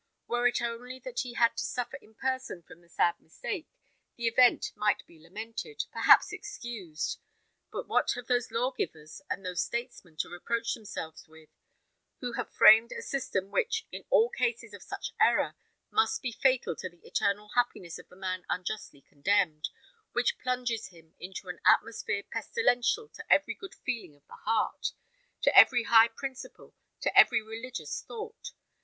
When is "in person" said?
2.01-2.63